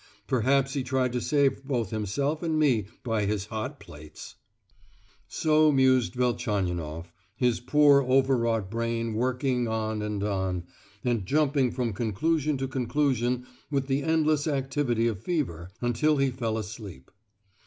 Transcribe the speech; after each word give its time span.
Perhaps 0.25 0.73
he 0.73 0.81
tried 0.81 1.13
to 1.13 1.21
save 1.21 1.63
both 1.63 1.91
himself 1.91 2.41
and 2.41 2.57
me 2.57 2.87
by 3.03 3.27
his 3.27 3.45
hot 3.45 3.79
plates!" 3.79 4.33
So 5.27 5.71
mused 5.71 6.15
Velchaninoff, 6.15 7.13
his 7.35 7.59
poor 7.59 8.01
overwrought 8.01 8.71
brain 8.71 9.13
working 9.13 9.67
on 9.67 10.01
and 10.01 10.23
on, 10.23 10.63
and 11.03 11.23
jumping 11.23 11.69
from 11.69 11.93
conclusion 11.93 12.57
to 12.57 12.67
conclusion 12.67 13.45
with 13.69 13.85
the 13.85 14.01
endless 14.01 14.47
activity 14.47 15.05
of 15.05 15.21
fever, 15.21 15.69
until 15.83 16.17
he 16.17 16.31
fell 16.31 16.57
asleep. 16.57 17.11